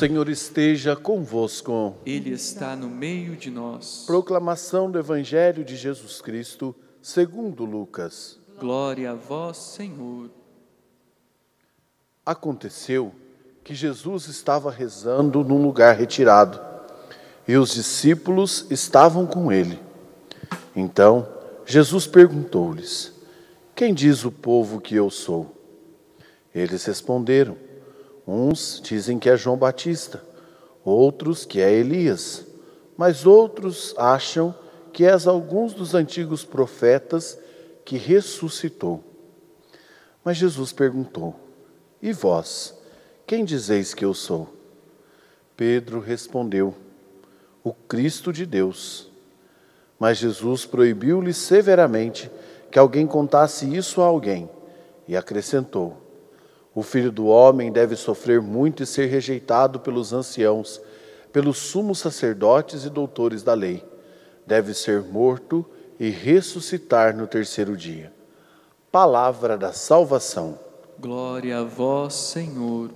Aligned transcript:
Senhor 0.00 0.30
esteja 0.30 0.96
convosco. 0.96 1.94
Ele 2.06 2.30
está 2.30 2.74
no 2.74 2.88
meio 2.88 3.36
de 3.36 3.50
nós. 3.50 4.04
Proclamação 4.06 4.90
do 4.90 4.98
Evangelho 4.98 5.62
de 5.62 5.76
Jesus 5.76 6.22
Cristo, 6.22 6.74
segundo 7.02 7.66
Lucas. 7.66 8.40
Glória 8.58 9.10
a 9.10 9.14
vós, 9.14 9.58
Senhor. 9.58 10.30
Aconteceu 12.24 13.12
que 13.62 13.74
Jesus 13.74 14.26
estava 14.26 14.70
rezando 14.70 15.44
num 15.44 15.62
lugar 15.62 15.94
retirado 15.94 16.58
e 17.46 17.54
os 17.58 17.74
discípulos 17.74 18.64
estavam 18.70 19.26
com 19.26 19.52
ele. 19.52 19.78
Então 20.74 21.28
Jesus 21.66 22.06
perguntou-lhes: 22.06 23.12
Quem 23.74 23.92
diz 23.92 24.24
o 24.24 24.32
povo 24.32 24.80
que 24.80 24.94
eu 24.94 25.10
sou? 25.10 25.54
Eles 26.54 26.86
responderam: 26.86 27.54
Uns 28.26 28.80
dizem 28.82 29.18
que 29.18 29.28
é 29.28 29.36
João 29.36 29.56
Batista, 29.56 30.22
outros 30.84 31.44
que 31.44 31.60
é 31.60 31.72
Elias, 31.72 32.46
mas 32.96 33.26
outros 33.26 33.94
acham 33.96 34.54
que 34.92 35.04
és 35.04 35.26
alguns 35.26 35.72
dos 35.72 35.94
antigos 35.94 36.44
profetas 36.44 37.38
que 37.84 37.96
ressuscitou. 37.96 39.02
Mas 40.24 40.36
Jesus 40.36 40.72
perguntou: 40.72 41.34
E 42.02 42.12
vós, 42.12 42.74
quem 43.26 43.44
dizeis 43.44 43.94
que 43.94 44.04
eu 44.04 44.12
sou? 44.12 44.48
Pedro 45.56 46.00
respondeu: 46.00 46.74
O 47.62 47.72
Cristo 47.72 48.32
de 48.32 48.44
Deus. 48.46 49.10
Mas 49.98 50.16
Jesus 50.16 50.64
proibiu-lhe 50.64 51.34
severamente 51.34 52.30
que 52.70 52.78
alguém 52.78 53.06
contasse 53.06 53.66
isso 53.74 54.00
a 54.00 54.06
alguém 54.06 54.48
e 55.06 55.16
acrescentou: 55.16 55.96
O 56.74 56.82
filho 56.82 57.10
do 57.10 57.26
homem 57.26 57.72
deve 57.72 57.96
sofrer 57.96 58.40
muito 58.40 58.82
e 58.82 58.86
ser 58.86 59.06
rejeitado 59.06 59.80
pelos 59.80 60.12
anciãos, 60.12 60.80
pelos 61.32 61.58
sumos 61.58 61.98
sacerdotes 61.98 62.84
e 62.84 62.90
doutores 62.90 63.42
da 63.42 63.54
lei. 63.54 63.84
Deve 64.46 64.72
ser 64.74 65.02
morto 65.02 65.66
e 65.98 66.08
ressuscitar 66.10 67.16
no 67.16 67.26
terceiro 67.26 67.76
dia. 67.76 68.12
Palavra 68.90 69.56
da 69.56 69.72
salvação. 69.72 70.58
Glória 70.98 71.58
a 71.58 71.64
vós, 71.64 72.14
Senhor. 72.14 72.90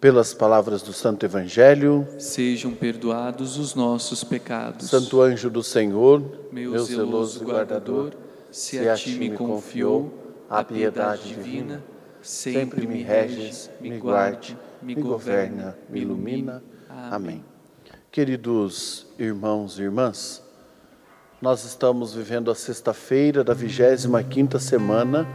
Pelas 0.00 0.34
palavras 0.34 0.82
do 0.82 0.92
Santo 0.92 1.24
Evangelho, 1.24 2.06
Sejam 2.18 2.72
perdoados 2.72 3.56
os 3.56 3.74
nossos 3.74 4.22
pecados. 4.22 4.90
Santo 4.90 5.22
anjo 5.22 5.48
do 5.48 5.62
Senhor, 5.62 6.22
meu 6.52 6.78
zeloso 6.84 7.42
guardador, 7.42 8.12
se 8.50 8.86
a 8.86 8.94
ti 8.94 9.12
me 9.12 9.30
confiou 9.30 10.12
a 10.48 10.62
piedade 10.62 11.28
divina, 11.28 11.82
sempre 12.24 12.86
me 12.86 13.02
reges, 13.02 13.70
me 13.80 13.98
guarde, 13.98 14.56
me 14.82 14.94
governa, 14.94 15.76
me 15.88 16.00
ilumina. 16.00 16.62
Amém. 16.88 17.44
Queridos 18.10 19.06
irmãos 19.18 19.78
e 19.78 19.82
irmãs, 19.82 20.42
nós 21.40 21.64
estamos 21.64 22.14
vivendo 22.14 22.50
a 22.50 22.54
sexta-feira 22.54 23.44
da 23.44 23.54
25ª 23.54 24.58
semana 24.58 25.26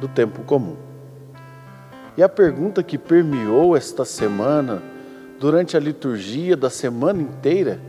do 0.00 0.06
tempo 0.06 0.42
comum. 0.42 0.76
E 2.16 2.22
a 2.22 2.28
pergunta 2.28 2.82
que 2.82 2.96
permeou 2.96 3.76
esta 3.76 4.04
semana, 4.04 4.82
durante 5.40 5.76
a 5.76 5.80
liturgia 5.80 6.56
da 6.56 6.70
semana 6.70 7.20
inteira, 7.20 7.80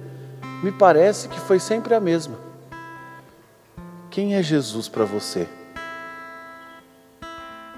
me 0.63 0.71
parece 0.71 1.29
que 1.29 1.39
foi 1.39 1.59
sempre 1.59 1.93
a 1.93 1.99
mesma. 1.99 2.39
Quem 4.09 4.35
é 4.35 4.41
Jesus 4.41 4.89
para 4.89 5.05
você? 5.05 5.47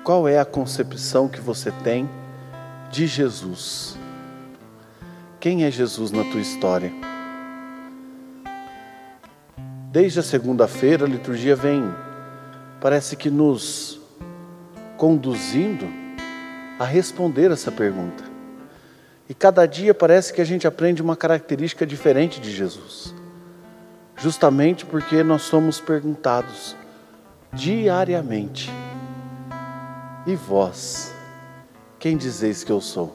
Qual 0.09 0.27
é 0.27 0.39
a 0.39 0.43
concepção 0.43 1.27
que 1.27 1.39
você 1.39 1.71
tem 1.83 2.09
de 2.89 3.05
Jesus? 3.05 3.95
Quem 5.39 5.65
é 5.65 5.69
Jesus 5.69 6.09
na 6.09 6.23
tua 6.23 6.41
história? 6.41 6.91
Desde 9.91 10.19
a 10.19 10.23
segunda-feira, 10.23 11.05
a 11.05 11.07
liturgia 11.07 11.55
vem, 11.55 11.83
parece 12.81 13.15
que 13.15 13.29
nos 13.29 14.01
conduzindo 14.97 15.85
a 16.79 16.85
responder 16.85 17.51
essa 17.51 17.71
pergunta. 17.71 18.23
E 19.29 19.35
cada 19.35 19.67
dia 19.67 19.93
parece 19.93 20.33
que 20.33 20.41
a 20.41 20.45
gente 20.45 20.65
aprende 20.65 21.03
uma 21.03 21.15
característica 21.15 21.85
diferente 21.85 22.41
de 22.41 22.51
Jesus. 22.51 23.13
Justamente 24.17 24.87
porque 24.87 25.21
nós 25.23 25.43
somos 25.43 25.79
perguntados 25.79 26.75
diariamente: 27.53 28.71
E 30.27 30.35
vós, 30.35 31.13
quem 31.97 32.17
dizeis 32.17 32.63
que 32.63 32.71
eu 32.71 32.81
sou? 32.81 33.13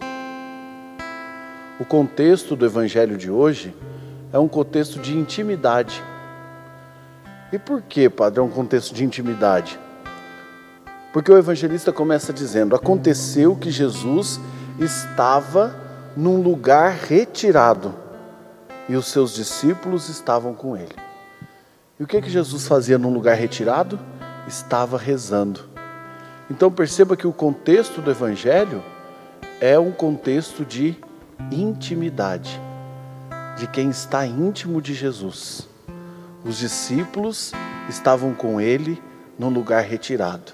O 1.78 1.84
contexto 1.84 2.56
do 2.56 2.64
evangelho 2.64 3.18
de 3.18 3.30
hoje 3.30 3.74
é 4.32 4.38
um 4.38 4.48
contexto 4.48 4.98
de 4.98 5.14
intimidade. 5.14 6.02
E 7.52 7.58
por 7.58 7.82
que, 7.82 8.08
padre, 8.08 8.40
é 8.40 8.42
um 8.42 8.48
contexto 8.48 8.94
de 8.94 9.04
intimidade? 9.04 9.78
Porque 11.12 11.30
o 11.30 11.36
evangelista 11.36 11.92
começa 11.92 12.32
dizendo: 12.32 12.74
Aconteceu 12.74 13.54
que 13.54 13.70
Jesus 13.70 14.40
estava 14.80 15.76
num 16.16 16.40
lugar 16.40 16.92
retirado 16.92 17.94
e 18.88 18.96
os 18.96 19.06
seus 19.06 19.34
discípulos 19.34 20.08
estavam 20.08 20.54
com 20.54 20.74
ele. 20.74 20.96
E 22.00 22.02
o 22.02 22.06
que 22.06 22.22
que 22.22 22.30
Jesus 22.30 22.66
fazia 22.66 22.96
num 22.96 23.12
lugar 23.12 23.36
retirado? 23.36 24.00
Estava 24.48 24.96
rezando. 24.96 25.73
Então 26.50 26.70
perceba 26.70 27.16
que 27.16 27.26
o 27.26 27.32
contexto 27.32 28.02
do 28.02 28.10
evangelho 28.10 28.82
é 29.60 29.78
um 29.78 29.90
contexto 29.90 30.64
de 30.64 30.96
intimidade, 31.50 32.60
de 33.56 33.66
quem 33.66 33.88
está 33.88 34.26
íntimo 34.26 34.82
de 34.82 34.92
Jesus. 34.94 35.68
Os 36.44 36.58
discípulos 36.58 37.52
estavam 37.88 38.34
com 38.34 38.60
ele 38.60 39.02
num 39.38 39.48
lugar 39.48 39.82
retirado. 39.82 40.52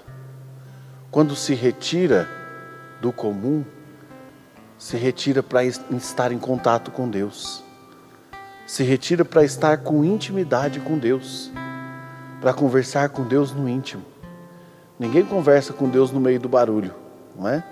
Quando 1.10 1.34
se 1.34 1.54
retira 1.54 2.28
do 3.00 3.12
comum, 3.12 3.64
se 4.78 4.96
retira 4.96 5.42
para 5.42 5.64
estar 5.64 6.30
em 6.30 6.38
contato 6.38 6.92
com 6.92 7.08
Deus, 7.08 7.64
se 8.64 8.84
retira 8.84 9.24
para 9.24 9.42
estar 9.42 9.78
com 9.78 10.04
intimidade 10.04 10.78
com 10.78 10.96
Deus, 10.96 11.50
para 12.40 12.54
conversar 12.54 13.08
com 13.08 13.24
Deus 13.24 13.52
no 13.52 13.68
íntimo. 13.68 14.09
Ninguém 15.00 15.24
conversa 15.24 15.72
com 15.72 15.88
Deus 15.88 16.10
no 16.10 16.20
meio 16.20 16.38
do 16.38 16.46
barulho, 16.46 16.94
não 17.34 17.48
é? 17.48 17.64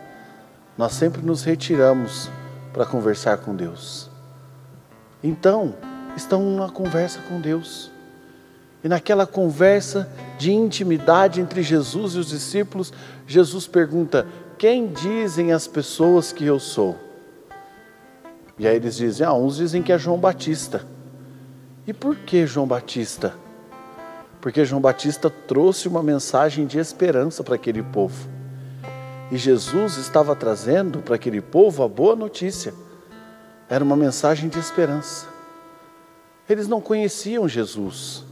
Nós 0.79 0.95
sempre 0.95 1.21
nos 1.21 1.43
retiramos 1.45 2.31
para 2.73 2.87
conversar 2.87 3.37
com 3.37 3.55
Deus. 3.55 4.09
Então, 5.23 5.75
estão 6.17 6.41
numa 6.41 6.71
conversa 6.71 7.21
com 7.29 7.39
Deus. 7.39 7.91
E 8.83 8.89
naquela 8.89 9.27
conversa 9.27 10.09
de 10.39 10.53
intimidade 10.53 11.39
entre 11.39 11.63
Jesus 11.63 12.15
e 12.15 12.19
os 12.19 12.29
discípulos, 12.29 12.95
Jesus 13.27 13.67
pergunta: 13.67 14.27
Quem 14.57 14.87
dizem 14.87 15.53
as 15.53 15.67
pessoas 15.67 16.33
que 16.33 16.47
eu 16.47 16.59
sou? 16.59 16.97
E 18.59 18.67
aí 18.67 18.77
eles 18.77 18.97
dizem: 18.97 19.27
Ah, 19.27 19.35
uns 19.35 19.57
dizem 19.57 19.83
que 19.83 19.93
é 19.93 19.99
João 19.99 20.17
Batista. 20.17 20.83
E 21.87 21.93
por 21.93 22.17
que 22.17 22.47
João 22.47 22.67
Batista? 22.67 23.35
Porque 24.41 24.65
João 24.65 24.81
Batista 24.81 25.29
trouxe 25.29 25.89
uma 25.89 26.03
mensagem 26.03 26.67
de 26.67 26.79
esperança 26.79 27.43
para 27.43 27.57
aquele 27.57 27.83
povo. 27.83 28.29
E 29.31 29.37
Jesus 29.37 29.97
estava 29.97 30.35
trazendo 30.35 31.01
para 31.01 31.17
aquele 31.17 31.41
povo 31.41 31.83
a 31.83 31.89
boa 31.89 32.17
notícia. 32.17 32.73
Era 33.69 33.85
uma 33.85 33.97
mensagem 33.97 34.49
de 34.49 34.59
esperança. 34.59 35.27
Eles 36.49 36.67
não 36.67 36.81
conheciam 36.81 37.49
Jesus 37.49 38.29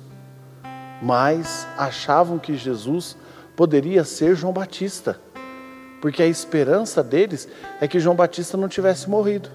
mas 1.01 1.67
achavam 1.77 2.39
que 2.39 2.57
Jesus 2.57 3.17
poderia 3.55 4.05
ser 4.05 4.35
João 4.35 4.53
Batista, 4.53 5.21
porque 6.01 6.23
a 6.23 6.27
esperança 6.27 7.03
deles 7.03 7.49
é 7.81 7.89
que 7.89 8.01
João 8.01 8.17
Batista 8.17 8.57
não 8.57 8.69
tivesse 8.69 9.09
morrido, 9.09 9.51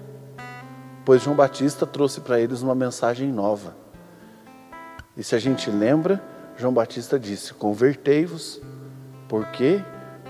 pois 1.04 1.22
João 1.22 1.36
Batista 1.36 1.86
trouxe 1.86 2.20
para 2.20 2.40
eles 2.40 2.62
uma 2.62 2.74
mensagem 2.74 3.30
nova. 3.30 3.76
E 5.16 5.22
se 5.22 5.34
a 5.34 5.38
gente 5.38 5.70
lembra, 5.70 6.22
João 6.62 6.72
Batista 6.72 7.18
disse: 7.18 7.52
Convertei-vos, 7.52 8.60
por 9.28 9.48
quê? 9.48 9.82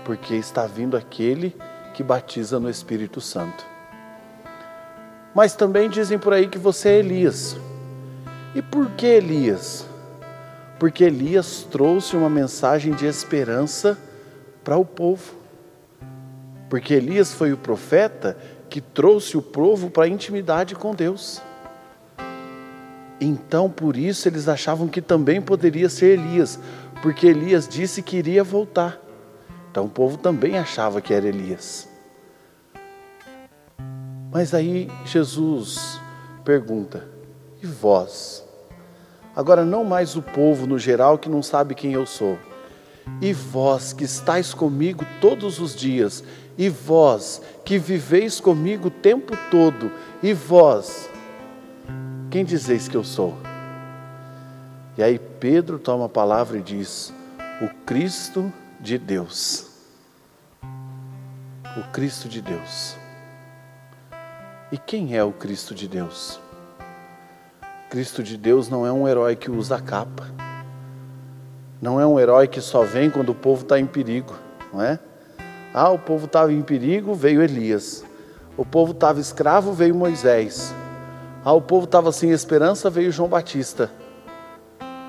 Porque 0.03 0.33
está 0.33 0.65
vindo 0.65 0.97
aquele 0.97 1.55
que 1.93 2.01
batiza 2.01 2.59
no 2.59 2.71
Espírito 2.71 3.21
Santo. 3.21 3.63
Mas 5.35 5.55
também 5.55 5.87
dizem 5.87 6.17
por 6.17 6.33
aí 6.33 6.47
que 6.47 6.57
você 6.57 6.89
é 6.89 6.97
Elias. 6.97 7.55
E 8.55 8.63
por 8.63 8.89
que 8.93 9.05
Elias? 9.05 9.85
Porque 10.79 11.03
Elias 11.03 11.67
trouxe 11.69 12.15
uma 12.15 12.31
mensagem 12.31 12.95
de 12.95 13.05
esperança 13.05 13.95
para 14.63 14.75
o 14.75 14.83
povo. 14.83 15.35
Porque 16.67 16.95
Elias 16.95 17.31
foi 17.31 17.53
o 17.53 17.57
profeta 17.57 18.35
que 18.71 18.81
trouxe 18.81 19.37
o 19.37 19.41
povo 19.41 19.91
para 19.91 20.05
a 20.05 20.09
intimidade 20.09 20.73
com 20.73 20.95
Deus. 20.95 21.39
Então, 23.23 23.69
por 23.69 23.95
isso, 23.95 24.27
eles 24.27 24.49
achavam 24.49 24.89
que 24.89 25.01
também 25.01 25.41
poderia 25.41 25.87
ser 25.87 26.19
Elias, 26.19 26.59
porque 27.01 27.27
Elias 27.27 27.67
disse 27.67 28.01
que 28.01 28.17
iria 28.17 28.43
voltar. 28.43 28.99
Então, 29.71 29.85
o 29.85 29.89
povo 29.89 30.17
também 30.17 30.57
achava 30.57 30.99
que 30.99 31.13
era 31.13 31.25
Elias. 31.25 31.87
Mas 34.29 34.53
aí 34.53 34.91
Jesus 35.05 36.01
pergunta: 36.43 37.07
e 37.61 37.65
vós? 37.65 38.43
Agora, 39.33 39.63
não 39.63 39.85
mais 39.85 40.17
o 40.17 40.21
povo 40.21 40.67
no 40.67 40.77
geral 40.77 41.17
que 41.17 41.29
não 41.29 41.41
sabe 41.41 41.75
quem 41.75 41.93
eu 41.93 42.05
sou. 42.05 42.37
E 43.21 43.31
vós 43.31 43.93
que 43.93 44.03
estáis 44.03 44.53
comigo 44.53 45.05
todos 45.21 45.59
os 45.59 45.73
dias, 45.73 46.23
e 46.57 46.67
vós 46.67 47.41
que 47.63 47.77
viveis 47.77 48.41
comigo 48.41 48.89
o 48.89 48.91
tempo 48.91 49.33
todo, 49.49 49.89
e 50.21 50.33
vós, 50.33 51.09
quem 52.33 52.43
dizeis 52.43 52.87
que 52.87 52.97
eu 52.97 53.03
sou? 53.03 53.37
E 54.97 55.03
aí 55.03 55.19
Pedro 55.19 55.77
toma 55.77 56.07
a 56.07 56.09
palavra 56.09 56.57
e 56.57 56.63
diz: 56.63 57.13
O 57.61 57.67
Cristo 57.85 58.51
de 58.79 58.97
Deus. 58.97 59.67
O 61.77 61.91
Cristo 61.91 62.27
de 62.27 62.41
Deus. 62.41 62.95
E 64.71 64.79
quem 64.79 65.15
é 65.15 65.23
o 65.23 65.31
Cristo 65.31 65.75
de 65.75 65.87
Deus? 65.87 66.39
Cristo 67.87 68.23
de 68.23 68.35
Deus 68.35 68.67
não 68.67 68.83
é 68.83 68.91
um 68.91 69.07
herói 69.07 69.35
que 69.35 69.51
usa 69.51 69.79
capa. 69.79 70.25
Não 71.79 72.01
é 72.01 72.07
um 72.07 72.19
herói 72.19 72.47
que 72.47 72.61
só 72.61 72.81
vem 72.81 73.11
quando 73.11 73.29
o 73.29 73.35
povo 73.35 73.61
está 73.61 73.79
em 73.79 73.85
perigo, 73.85 74.33
não 74.73 74.81
é? 74.81 74.97
Ah, 75.71 75.91
o 75.91 75.99
povo 75.99 76.25
estava 76.25 76.51
em 76.51 76.63
perigo, 76.63 77.13
veio 77.13 77.43
Elias. 77.43 78.03
O 78.57 78.65
povo 78.65 78.91
estava 78.91 79.19
escravo, 79.19 79.71
veio 79.71 79.93
Moisés. 79.93 80.73
Ah, 81.45 81.51
o 81.51 81.61
povo 81.61 81.83
estava 81.83 82.11
sem 82.13 82.31
esperança, 82.31 82.89
veio 82.89 83.11
João 83.11 83.27
Batista. 83.27 83.91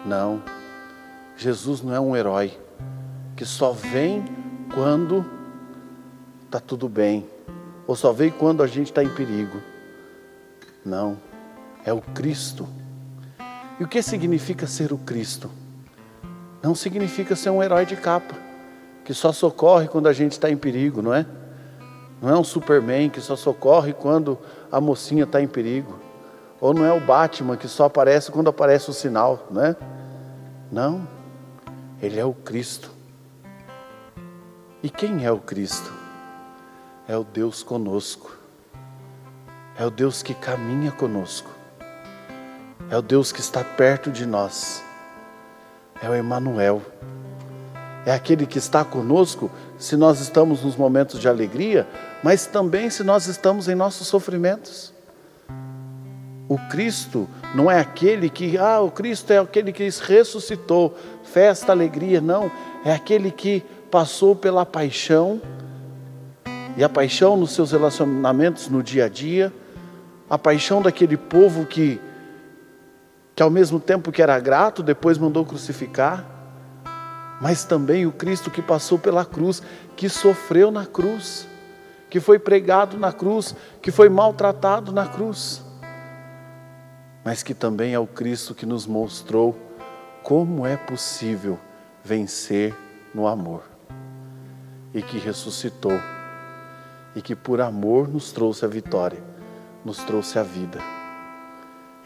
Não, 0.05 0.43
Jesus 1.37 1.81
não 1.81 1.95
é 1.95 2.01
um 2.01 2.17
herói 2.17 2.59
que 3.37 3.45
só 3.45 3.71
vem 3.71 4.25
quando 4.75 5.25
está 6.45 6.59
tudo 6.59 6.89
bem, 6.89 7.25
ou 7.87 7.95
só 7.95 8.13
vem 8.13 8.31
quando 8.31 8.63
a 8.65 8.67
gente 8.67 8.89
está 8.89 9.03
em 9.03 9.09
perigo. 9.09 9.61
Não, 10.85 11.17
é 11.85 11.93
o 11.93 12.01
Cristo. 12.01 12.69
E 13.79 13.85
o 13.85 13.89
que 13.89 14.03
significa 14.03 14.67
ser 14.67 14.93
o 14.93 14.99
Cristo? 14.99 15.49
Não 16.61 16.75
significa 16.75 17.37
ser 17.37 17.51
um 17.51 17.63
herói 17.63 17.87
de 17.87 17.95
capa, 17.95 18.35
que 19.05 19.15
só 19.15 19.33
socorre 19.33 19.87
quando 19.87 20.09
a 20.09 20.13
gente 20.13 20.33
está 20.33 20.51
em 20.51 20.57
perigo, 20.57 21.01
não 21.01 21.15
é? 21.15 21.25
Não 22.21 22.29
é 22.29 22.37
um 22.37 22.45
Superman 22.45 23.09
que 23.09 23.21
só 23.21 23.37
socorre 23.37 23.93
quando 23.93 24.37
a 24.73 24.81
mocinha 24.81 25.25
está 25.25 25.41
em 25.41 25.47
perigo. 25.47 25.99
Ou 26.61 26.73
não 26.73 26.85
é 26.85 26.93
o 26.93 27.01
Batman 27.01 27.57
que 27.57 27.69
só 27.69 27.85
aparece 27.85 28.31
quando 28.31 28.49
aparece 28.49 28.89
o 28.91 28.93
sinal, 28.93 29.47
não 29.51 29.65
é? 29.65 29.77
Não, 30.71 31.07
ele 32.01 32.19
é 32.19 32.25
o 32.25 32.33
Cristo. 32.33 32.91
E 34.83 34.91
quem 34.91 35.25
é 35.25 35.31
o 35.33 35.39
Cristo? 35.39 35.93
É 37.09 37.17
o 37.17 37.25
Deus 37.25 37.63
conosco. 37.63 38.37
É 39.79 39.85
o 39.85 39.91
Deus 39.91 40.23
que 40.23 40.35
caminha 40.35 40.93
conosco. 40.93 41.51
É 42.91 42.97
o 42.97 43.03
Deus 43.03 43.33
que 43.33 43.41
está 43.41 43.65
perto 43.65 44.11
de 44.11 44.27
nós. 44.27 44.83
É 46.03 46.09
o 46.09 46.15
Emanuel. 46.15 46.83
É 48.07 48.13
aquele 48.13 48.47
que 48.47 48.59
está 48.59 48.85
conosco 48.85 49.51
se 49.79 49.97
nós 49.97 50.21
estamos 50.21 50.63
nos 50.63 50.77
momentos 50.77 51.19
de 51.21 51.29
alegria, 51.29 51.89
mas 52.23 52.47
também 52.47 52.91
se 52.91 53.03
nós 53.03 53.27
estamos 53.27 53.69
em 53.69 53.75
nossos 53.75 54.07
sofrimentos. 54.07 54.93
O 56.49 56.59
Cristo 56.69 57.29
não 57.55 57.71
é 57.71 57.81
aquele 57.81 58.29
que, 58.29 58.59
ah, 58.59 58.81
o 58.81 58.91
Cristo 58.91 59.33
é 59.33 59.39
aquele 59.39 59.73
que 59.73 59.89
ressuscitou, 60.03 60.97
festa, 61.23 61.73
alegria, 61.73 62.21
não. 62.21 62.51
É 62.85 62.93
aquele 62.93 63.31
que 63.31 63.63
passou 63.91 64.37
pela 64.37 64.67
paixão, 64.67 65.41
e 66.77 66.83
a 66.83 66.89
paixão 66.89 67.37
nos 67.37 67.53
seus 67.53 67.73
relacionamentos 67.73 68.69
no 68.69 68.83
dia 68.83 69.07
a 69.07 69.09
dia, 69.09 69.53
a 70.29 70.37
paixão 70.37 70.83
daquele 70.83 71.17
povo 71.17 71.65
que, 71.65 72.01
que 73.35 73.43
ao 73.43 73.51
mesmo 73.51 73.79
tempo 73.79 74.11
que 74.11 74.21
era 74.21 74.39
grato, 74.41 74.83
depois 74.83 75.17
mandou 75.17 75.45
crucificar, 75.45 76.27
mas 77.41 77.65
também 77.65 78.07
o 78.07 78.13
Cristo 78.13 78.51
que 78.51 78.61
passou 78.61 78.99
pela 78.99 79.25
cruz, 79.25 79.63
que 79.97 80.09
sofreu 80.09 80.71
na 80.71 80.85
cruz, 80.85 81.47
que 82.11 82.21
foi 82.21 82.39
pregado 82.39 82.99
na 82.99 83.13
cruz, 83.13 83.55
que 83.81 83.91
foi 83.91 84.09
maltratado 84.09 84.93
na 84.93 85.07
cruz, 85.07 85.64
mas 87.25 87.43
que 87.43 87.55
também 87.55 87.95
é 87.95 87.99
o 87.99 88.07
Cristo 88.07 88.55
que 88.55 88.67
nos 88.67 88.87
mostrou 88.87 89.57
como 90.23 90.67
é 90.67 90.77
possível 90.77 91.59
vencer 92.03 92.75
no 93.15 93.27
amor, 93.27 93.63
e 94.93 95.03
que 95.03 95.19
ressuscitou, 95.19 95.99
e 97.17 97.23
que 97.23 97.35
por 97.35 97.61
amor 97.61 98.09
nos 98.09 98.33
trouxe 98.33 98.65
a 98.65 98.69
vitória 98.69 99.35
nos 99.85 99.99
trouxe 99.99 100.39
a 100.39 100.43
vida. 100.43 100.79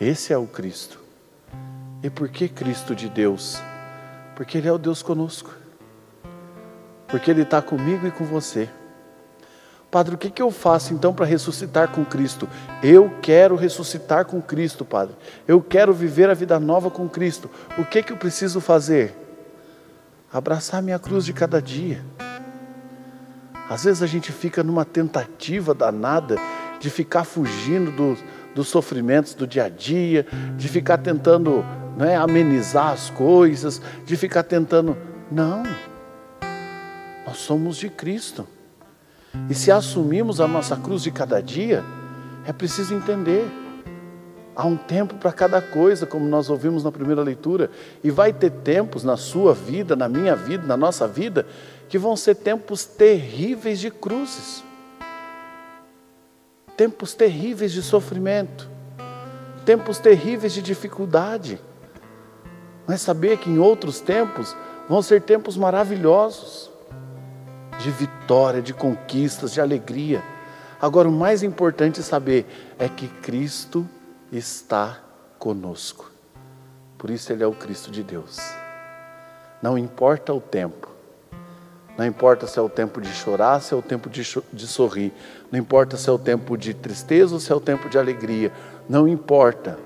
Esse 0.00 0.32
é 0.32 0.38
o 0.38 0.46
Cristo. 0.46 1.00
E 2.02 2.10
por 2.10 2.28
que 2.28 2.48
Cristo 2.48 2.94
de 2.94 3.08
Deus? 3.08 3.60
Porque 4.34 4.58
Ele 4.58 4.68
é 4.68 4.72
o 4.72 4.78
Deus 4.78 5.02
conosco. 5.02 5.54
Porque 7.06 7.30
Ele 7.30 7.42
está 7.42 7.62
comigo 7.62 8.06
e 8.06 8.10
com 8.10 8.24
você. 8.24 8.68
Padre, 9.90 10.14
o 10.14 10.18
que, 10.18 10.28
que 10.28 10.42
eu 10.42 10.50
faço 10.50 10.92
então 10.92 11.14
para 11.14 11.24
ressuscitar 11.24 11.88
com 11.88 12.04
Cristo? 12.04 12.46
Eu 12.82 13.10
quero 13.22 13.56
ressuscitar 13.56 14.26
com 14.26 14.40
Cristo, 14.40 14.84
Padre. 14.84 15.16
Eu 15.46 15.62
quero 15.62 15.94
viver 15.94 16.28
a 16.28 16.34
vida 16.34 16.60
nova 16.60 16.90
com 16.90 17.08
Cristo. 17.08 17.50
O 17.78 17.84
que, 17.84 18.02
que 18.02 18.12
eu 18.12 18.16
preciso 18.16 18.60
fazer? 18.60 19.14
Abraçar 20.30 20.82
minha 20.82 20.98
cruz 20.98 21.24
de 21.24 21.32
cada 21.32 21.62
dia. 21.62 22.04
Às 23.70 23.84
vezes 23.84 24.02
a 24.02 24.06
gente 24.06 24.30
fica 24.30 24.62
numa 24.62 24.84
tentativa 24.84 25.72
danada 25.72 26.36
de 26.78 26.90
ficar 26.90 27.24
fugindo 27.24 27.90
do, 27.90 28.16
dos 28.54 28.68
sofrimentos 28.68 29.32
do 29.32 29.46
dia 29.46 29.64
a 29.64 29.68
dia, 29.70 30.26
de 30.56 30.68
ficar 30.68 30.98
tentando 30.98 31.64
né, 31.96 32.14
amenizar 32.14 32.92
as 32.92 33.08
coisas, 33.08 33.80
de 34.04 34.16
ficar 34.18 34.42
tentando. 34.42 34.98
Não. 35.32 35.62
Nós 37.26 37.38
somos 37.38 37.78
de 37.78 37.88
Cristo. 37.88 38.46
E 39.50 39.54
se 39.54 39.70
assumimos 39.70 40.40
a 40.40 40.48
nossa 40.48 40.76
cruz 40.76 41.02
de 41.02 41.10
cada 41.10 41.40
dia, 41.42 41.84
é 42.46 42.52
preciso 42.52 42.94
entender. 42.94 43.46
Há 44.54 44.66
um 44.66 44.76
tempo 44.76 45.14
para 45.14 45.32
cada 45.32 45.62
coisa, 45.62 46.04
como 46.04 46.26
nós 46.26 46.50
ouvimos 46.50 46.82
na 46.82 46.90
primeira 46.90 47.22
leitura, 47.22 47.70
e 48.02 48.10
vai 48.10 48.32
ter 48.32 48.50
tempos 48.50 49.04
na 49.04 49.16
sua 49.16 49.54
vida, 49.54 49.94
na 49.94 50.08
minha 50.08 50.34
vida, 50.34 50.66
na 50.66 50.76
nossa 50.76 51.06
vida, 51.06 51.46
que 51.88 51.96
vão 51.96 52.16
ser 52.16 52.34
tempos 52.34 52.84
terríveis 52.84 53.78
de 53.78 53.90
cruzes 53.90 54.64
tempos 56.78 57.12
terríveis 57.12 57.72
de 57.72 57.82
sofrimento, 57.82 58.70
tempos 59.66 59.98
terríveis 59.98 60.52
de 60.52 60.62
dificuldade. 60.62 61.60
Mas 62.86 63.00
saber 63.00 63.38
que 63.38 63.50
em 63.50 63.58
outros 63.58 64.00
tempos 64.00 64.56
vão 64.88 65.02
ser 65.02 65.22
tempos 65.22 65.56
maravilhosos, 65.56 66.70
de 67.78 67.90
vitória, 67.90 68.60
de 68.60 68.74
conquistas, 68.74 69.52
de 69.52 69.60
alegria. 69.60 70.22
Agora, 70.80 71.08
o 71.08 71.12
mais 71.12 71.42
importante 71.42 72.02
saber 72.02 72.46
é 72.78 72.88
que 72.88 73.08
Cristo 73.08 73.88
está 74.30 74.98
conosco. 75.38 76.10
Por 76.96 77.10
isso, 77.10 77.32
Ele 77.32 77.42
é 77.42 77.46
o 77.46 77.52
Cristo 77.52 77.90
de 77.90 78.02
Deus. 78.02 78.38
Não 79.62 79.76
importa 79.76 80.32
o 80.32 80.40
tempo, 80.40 80.88
não 81.98 82.06
importa 82.06 82.46
se 82.46 82.56
é 82.56 82.62
o 82.62 82.68
tempo 82.68 83.00
de 83.00 83.08
chorar, 83.08 83.60
se 83.60 83.74
é 83.74 83.76
o 83.76 83.82
tempo 83.82 84.08
de, 84.08 84.22
de 84.52 84.66
sorrir. 84.68 85.12
Não 85.50 85.58
importa 85.58 85.96
se 85.96 86.08
é 86.08 86.12
o 86.12 86.18
tempo 86.18 86.56
de 86.56 86.72
tristeza 86.72 87.34
ou 87.34 87.40
se 87.40 87.50
é 87.50 87.54
o 87.56 87.60
tempo 87.60 87.88
de 87.88 87.98
alegria. 87.98 88.52
Não 88.88 89.08
importa. 89.08 89.76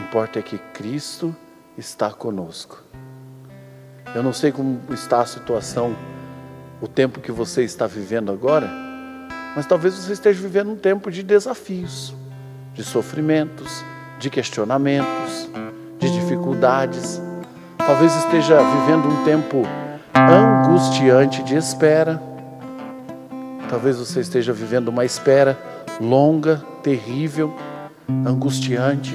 Importa 0.00 0.40
é 0.40 0.42
que 0.42 0.58
Cristo 0.58 1.34
está 1.78 2.10
conosco. 2.10 2.82
Eu 4.14 4.22
não 4.22 4.32
sei 4.32 4.52
como 4.52 4.80
está 4.90 5.20
a 5.20 5.26
situação, 5.26 5.94
o 6.80 6.88
tempo 6.88 7.20
que 7.20 7.30
você 7.30 7.62
está 7.62 7.86
vivendo 7.86 8.32
agora, 8.32 8.68
mas 9.54 9.66
talvez 9.66 9.94
você 9.94 10.12
esteja 10.12 10.40
vivendo 10.40 10.70
um 10.70 10.76
tempo 10.76 11.10
de 11.10 11.22
desafios, 11.22 12.14
de 12.74 12.82
sofrimentos, 12.82 13.84
de 14.18 14.30
questionamentos, 14.30 15.48
de 15.98 16.10
dificuldades 16.12 17.20
talvez 17.90 18.14
esteja 18.14 18.62
vivendo 18.62 19.08
um 19.08 19.24
tempo 19.24 19.62
angustiante 20.14 21.42
de 21.42 21.56
espera. 21.56 22.22
Talvez 23.68 23.98
você 23.98 24.20
esteja 24.20 24.52
vivendo 24.52 24.88
uma 24.88 25.04
espera 25.04 25.58
longa, 26.00 26.62
terrível, 26.84 27.52
angustiante. 28.24 29.12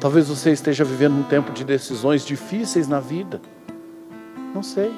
Talvez 0.00 0.28
você 0.28 0.50
esteja 0.50 0.82
vivendo 0.82 1.18
um 1.18 1.22
tempo 1.24 1.52
de 1.52 1.62
decisões 1.62 2.24
difíceis 2.24 2.88
na 2.88 3.00
vida. 3.00 3.38
Não 4.58 4.62
sei. 4.64 4.92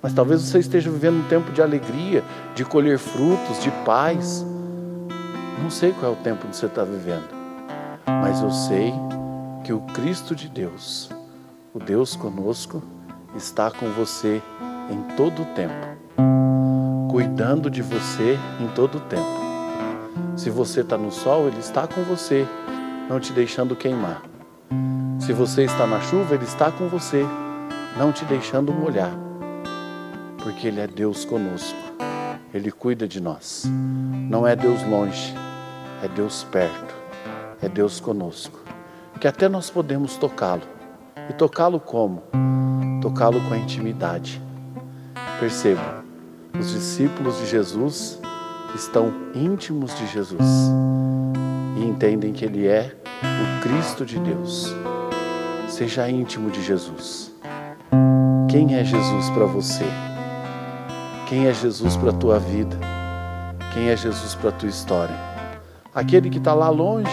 Mas 0.00 0.14
talvez 0.14 0.40
você 0.40 0.58
esteja 0.58 0.90
vivendo 0.90 1.18
um 1.18 1.28
tempo 1.28 1.52
de 1.52 1.60
alegria, 1.60 2.24
de 2.54 2.64
colher 2.64 2.98
frutos, 2.98 3.62
de 3.62 3.70
paz. 3.84 4.42
Não 5.62 5.68
sei 5.68 5.92
qual 5.92 6.12
é 6.12 6.14
o 6.14 6.18
tempo 6.18 6.46
que 6.46 6.56
você 6.56 6.64
está 6.64 6.82
vivendo. 6.82 7.28
Mas 8.06 8.40
eu 8.40 8.50
sei 8.50 8.94
que 9.62 9.74
o 9.74 9.80
Cristo 9.92 10.34
de 10.34 10.48
Deus, 10.48 11.10
o 11.74 11.78
Deus 11.78 12.16
conosco, 12.16 12.82
está 13.36 13.70
com 13.70 13.90
você 13.90 14.40
em 14.90 15.16
todo 15.16 15.42
o 15.42 15.46
tempo, 15.54 15.86
cuidando 17.10 17.68
de 17.68 17.82
você 17.82 18.38
em 18.58 18.68
todo 18.68 18.96
o 18.96 19.00
tempo. 19.02 20.32
Se 20.34 20.48
você 20.48 20.80
está 20.80 20.96
no 20.96 21.12
sol, 21.12 21.46
Ele 21.46 21.58
está 21.58 21.86
com 21.86 22.02
você, 22.04 22.48
não 23.06 23.20
te 23.20 23.34
deixando 23.34 23.76
queimar. 23.76 24.22
Se 25.20 25.34
você 25.34 25.64
está 25.64 25.86
na 25.86 26.00
chuva, 26.00 26.34
Ele 26.34 26.44
está 26.44 26.72
com 26.72 26.88
você, 26.88 27.22
não 27.96 28.12
te 28.12 28.24
deixando 28.24 28.72
molhar. 28.72 29.12
Porque 30.42 30.68
Ele 30.68 30.80
é 30.80 30.86
Deus 30.86 31.24
conosco, 31.24 31.78
Ele 32.52 32.72
cuida 32.72 33.06
de 33.06 33.20
nós. 33.20 33.64
Não 34.28 34.46
é 34.46 34.56
Deus 34.56 34.82
longe, 34.84 35.34
é 36.02 36.08
Deus 36.08 36.44
perto, 36.50 36.94
é 37.60 37.68
Deus 37.68 38.00
conosco. 38.00 38.58
Que 39.20 39.28
até 39.28 39.48
nós 39.48 39.70
podemos 39.70 40.16
tocá-lo. 40.16 40.62
E 41.30 41.32
tocá-lo 41.32 41.78
como? 41.78 42.24
Tocá-lo 43.00 43.40
com 43.48 43.54
a 43.54 43.58
intimidade. 43.58 44.42
Perceba, 45.38 46.04
os 46.58 46.72
discípulos 46.72 47.38
de 47.38 47.46
Jesus 47.46 48.18
estão 48.74 49.12
íntimos 49.34 49.94
de 49.94 50.06
Jesus 50.06 50.70
e 51.76 51.84
entendem 51.84 52.32
que 52.32 52.44
Ele 52.44 52.66
é 52.66 52.94
o 53.22 53.62
Cristo 53.62 54.04
de 54.04 54.18
Deus. 54.18 54.74
Seja 55.68 56.08
íntimo 56.08 56.50
de 56.50 56.62
Jesus. 56.62 57.31
Quem 58.52 58.74
é 58.74 58.84
Jesus 58.84 59.30
para 59.30 59.46
você? 59.46 59.86
Quem 61.26 61.46
é 61.46 61.54
Jesus 61.54 61.96
para 61.96 62.10
a 62.10 62.12
tua 62.12 62.38
vida? 62.38 62.76
Quem 63.72 63.88
é 63.88 63.96
Jesus 63.96 64.34
para 64.34 64.50
a 64.50 64.52
tua 64.52 64.68
história? 64.68 65.16
Aquele 65.94 66.28
que 66.28 66.36
está 66.36 66.52
lá 66.52 66.68
longe, 66.68 67.10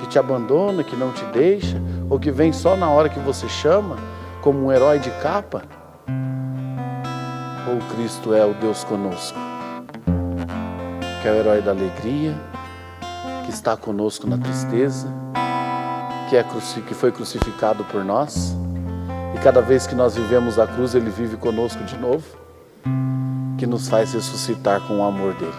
que 0.00 0.08
te 0.08 0.18
abandona, 0.18 0.82
que 0.82 0.96
não 0.96 1.12
te 1.12 1.24
deixa, 1.26 1.80
ou 2.10 2.18
que 2.18 2.32
vem 2.32 2.52
só 2.52 2.76
na 2.76 2.90
hora 2.90 3.08
que 3.08 3.20
você 3.20 3.48
chama, 3.48 3.96
como 4.42 4.66
um 4.66 4.72
herói 4.72 4.98
de 4.98 5.12
capa? 5.22 5.62
Ou 7.68 7.94
Cristo 7.94 8.34
é 8.34 8.44
o 8.44 8.52
Deus 8.54 8.82
conosco, 8.82 9.38
que 11.22 11.28
é 11.28 11.30
o 11.30 11.36
herói 11.36 11.62
da 11.62 11.70
alegria, 11.70 12.34
que 13.44 13.52
está 13.52 13.76
conosco 13.76 14.26
na 14.26 14.38
tristeza, 14.38 15.06
que, 16.28 16.36
é, 16.36 16.44
que 16.88 16.94
foi 16.94 17.12
crucificado 17.12 17.84
por 17.84 18.04
nós, 18.04 18.58
cada 19.42 19.62
vez 19.62 19.86
que 19.86 19.94
nós 19.94 20.14
vivemos 20.16 20.58
a 20.58 20.66
cruz, 20.66 20.94
Ele 20.94 21.08
vive 21.08 21.36
conosco 21.36 21.82
de 21.84 21.96
novo, 21.96 22.24
que 23.56 23.66
nos 23.66 23.88
faz 23.88 24.12
ressuscitar 24.12 24.86
com 24.86 24.98
o 24.98 25.02
amor 25.02 25.34
dele. 25.34 25.52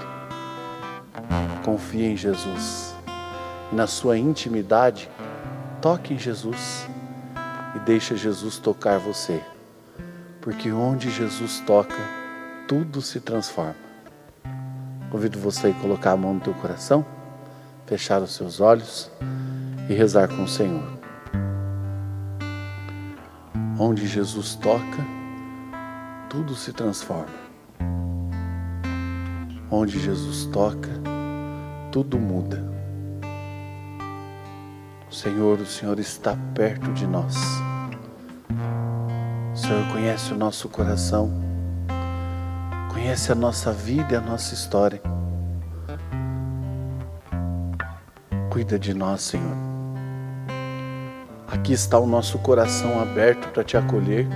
Confie 1.66 2.06
em 2.06 2.18
Jesus 2.18 2.96
na 3.72 3.88
sua 3.88 4.18
intimidade, 4.18 5.10
toque 5.82 6.14
em 6.14 6.20
Jesus 6.20 6.88
e 7.76 7.80
deixa 7.80 8.16
Jesus 8.16 8.60
tocar 8.60 9.00
você, 9.00 9.42
porque 10.42 10.72
onde 10.72 11.10
Jesus 11.10 11.60
toca, 11.66 11.98
tudo 12.68 13.02
se 13.02 13.20
transforma. 13.20 13.76
Convido 15.10 15.40
você 15.40 15.68
a 15.68 15.74
colocar 15.74 16.12
a 16.12 16.18
mão 16.18 16.36
no 16.36 16.40
teu 16.40 16.54
coração, 16.54 17.04
fechar 17.88 18.22
os 18.22 18.36
seus 18.36 18.60
olhos 18.60 19.10
e 19.90 19.94
rezar 19.94 20.28
com 20.28 20.44
o 20.44 20.48
Senhor. 20.48 21.01
Onde 23.84 24.06
Jesus 24.06 24.54
toca, 24.54 25.04
tudo 26.30 26.54
se 26.54 26.72
transforma. 26.72 27.34
Onde 29.72 30.00
Jesus 30.00 30.46
toca, 30.46 30.92
tudo 31.92 32.20
muda. 32.20 32.64
Senhor, 35.10 35.60
o 35.60 35.66
Senhor 35.66 35.98
está 35.98 36.38
perto 36.54 36.94
de 36.94 37.08
nós. 37.08 37.36
O 39.52 39.58
Senhor 39.58 39.92
conhece 39.92 40.32
o 40.32 40.38
nosso 40.38 40.70
coração, 40.70 41.32
conhece 42.94 43.32
a 43.32 43.36
nossa 43.36 43.74
vida 43.74 44.14
e 44.14 44.16
a 44.16 44.22
nossa 44.22 44.54
história. 44.54 45.02
Cuida 48.52 48.78
de 48.78 48.94
nós, 48.94 49.24
Senhor. 49.24 49.61
Aqui 51.62 51.74
está 51.74 52.00
o 52.00 52.08
nosso 52.08 52.40
coração 52.40 53.00
aberto 53.00 53.48
para 53.50 53.64
te 53.64 53.78
acolher. 53.78 54.28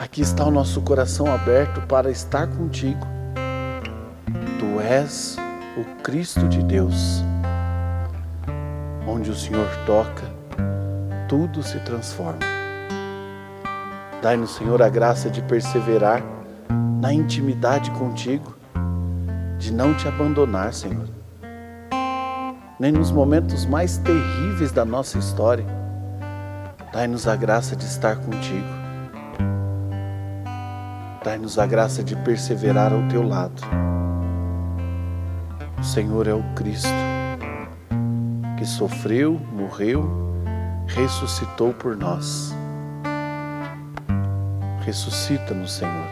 Aqui 0.00 0.22
está 0.22 0.42
o 0.42 0.50
nosso 0.50 0.80
coração 0.80 1.30
aberto 1.30 1.82
para 1.82 2.10
estar 2.10 2.46
contigo. 2.46 3.06
Tu 4.58 4.80
és 4.80 5.36
o 5.76 6.02
Cristo 6.02 6.48
de 6.48 6.62
Deus. 6.62 7.22
Onde 9.06 9.30
o 9.30 9.34
Senhor 9.34 9.68
toca, 9.84 10.22
tudo 11.28 11.62
se 11.62 11.78
transforma. 11.80 12.40
Dai-nos, 14.22 14.54
Senhor, 14.54 14.80
a 14.80 14.88
graça 14.88 15.28
de 15.28 15.42
perseverar 15.42 16.22
na 17.02 17.12
intimidade 17.12 17.90
contigo, 17.90 18.56
de 19.58 19.70
não 19.70 19.92
te 19.92 20.08
abandonar, 20.08 20.72
Senhor. 20.72 21.06
Nem 22.80 22.92
nos 22.92 23.10
momentos 23.10 23.66
mais 23.66 23.98
terríveis 23.98 24.72
da 24.72 24.86
nossa 24.86 25.18
história, 25.18 25.81
dai-nos 26.92 27.26
a 27.26 27.34
graça 27.34 27.74
de 27.74 27.84
estar 27.84 28.16
contigo. 28.16 28.68
Dai-nos 31.24 31.58
a 31.58 31.66
graça 31.66 32.02
de 32.02 32.14
perseverar 32.16 32.92
ao 32.92 33.02
teu 33.08 33.26
lado. 33.26 33.62
O 35.78 35.84
Senhor 35.84 36.26
é 36.28 36.34
o 36.34 36.42
Cristo 36.54 36.88
que 38.62 38.66
sofreu, 38.66 39.40
morreu, 39.52 40.04
ressuscitou 40.86 41.72
por 41.72 41.96
nós. 41.96 42.54
Ressuscita-nos, 44.84 45.72
Senhor. 45.72 46.06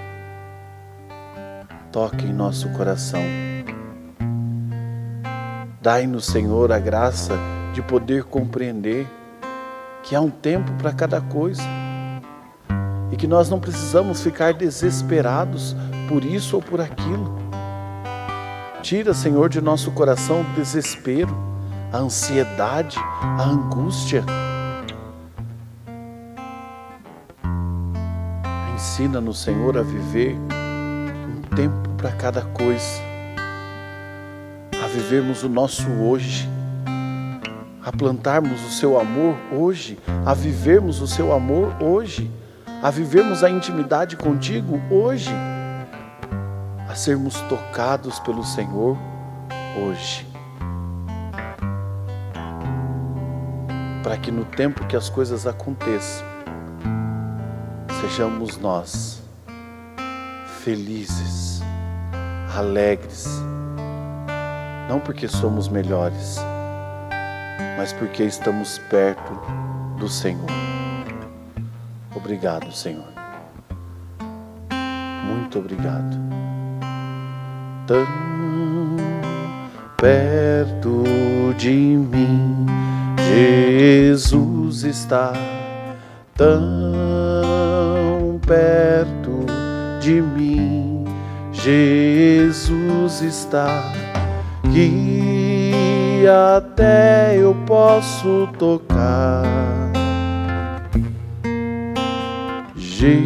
Toque 1.93 2.27
em 2.27 2.33
nosso 2.33 2.69
coração. 2.71 3.23
Dai-nos, 5.81 6.27
Senhor, 6.27 6.73
a 6.73 6.79
graça 6.79 7.39
de 7.73 7.83
poder 7.83 8.25
compreender 8.25 9.07
que 10.11 10.17
há 10.17 10.21
um 10.21 10.29
tempo 10.29 10.73
para 10.73 10.93
cada 10.93 11.21
coisa 11.21 11.63
e 13.13 13.17
que 13.17 13.29
nós 13.29 13.49
não 13.49 13.61
precisamos 13.61 14.21
ficar 14.21 14.53
desesperados 14.53 15.77
por 16.09 16.25
isso 16.25 16.57
ou 16.57 16.63
por 16.63 16.81
aquilo. 16.81 17.39
Tira, 18.83 19.15
Senhor, 19.15 19.49
de 19.49 19.61
nosso 19.61 19.93
coração 19.93 20.41
o 20.41 20.45
desespero, 20.57 21.33
a 21.93 21.99
ansiedade, 21.99 22.99
a 22.99 23.45
angústia. 23.45 24.25
Ensina-nos, 28.75 29.41
Senhor, 29.41 29.79
a 29.79 29.83
viver 29.83 30.35
um 30.35 31.55
tempo 31.55 31.89
para 31.97 32.11
cada 32.11 32.43
coisa, 32.43 33.01
a 34.83 34.89
vivermos 34.89 35.45
o 35.45 35.49
nosso 35.49 35.89
hoje, 35.89 36.49
a 37.83 37.91
plantarmos 37.91 38.63
o 38.65 38.71
seu 38.71 39.01
amor 39.01 39.37
hoje, 39.53 39.99
a 40.27 40.35
vivermos 40.35 41.01
o 41.01 41.07
seu 41.07 41.33
amor 41.33 41.75
hoje, 41.83 42.31
a 42.83 42.91
vivermos 42.91 43.43
a 43.43 43.51
intimidade 43.51 44.17
contigo 44.17 44.81
hoje, 44.91 45.33
a 46.89 46.95
sermos 46.95 47.41
tocados 47.43 48.19
pelo 48.21 48.45
Senhor 48.45 48.97
hoje. 49.77 50.27
Para 54.03 54.17
que 54.17 54.31
no 54.31 54.45
tempo 54.45 54.87
que 54.87 54.97
as 54.97 55.09
coisas 55.09 55.47
aconteçam, 55.47 56.27
sejamos 58.01 58.59
nós 58.59 59.23
felizes, 60.65 61.63
alegres, 62.57 63.27
não 64.89 65.01
porque 65.01 65.29
somos 65.29 65.69
melhores, 65.69 66.39
mas 67.81 67.95
porque 67.95 68.25
estamos 68.25 68.77
perto 68.91 69.33
do 69.99 70.07
Senhor. 70.07 70.45
Obrigado, 72.15 72.71
Senhor. 72.71 73.09
Muito 75.25 75.59
obrigado. 75.59 76.15
Tão 77.87 78.07
perto 79.97 81.05
de 81.57 81.71
mim, 81.71 82.67
Jesus 83.17 84.83
está 84.85 85.33
tão 86.37 86.61
perto 88.47 89.47
de 90.03 90.21
mim. 90.21 91.07
Jesus 91.51 93.23
está 93.23 93.91
que 94.71 95.30
até 96.27 97.37
eu 97.37 97.55
posso 97.67 98.49
tocar. 98.59 99.43
Jesus 102.77 103.21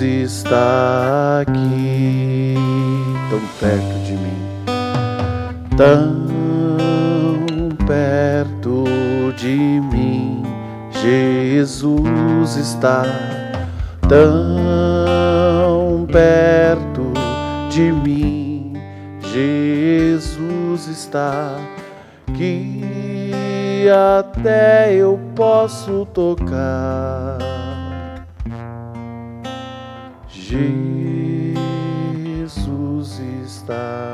está 0.00 1.40
aqui, 1.40 2.54
tão 3.30 3.40
perto 3.60 3.98
de 4.04 4.12
mim, 4.12 4.38
tão 5.76 6.26
perto 7.86 8.84
de 9.36 9.56
mim. 9.90 10.42
Jesus 10.92 12.56
está 12.56 13.02
tão 14.08 16.06
perto 16.06 17.12
de 17.70 17.92
mim. 17.92 18.74
Jesus 19.22 19.81
está 20.88 21.56
que 22.36 23.86
até 24.18 24.94
eu 24.94 25.18
posso 25.34 26.06
tocar. 26.06 27.38
Jesus 30.28 31.48
está 33.44 34.11